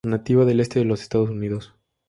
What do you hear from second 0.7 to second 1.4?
de Estados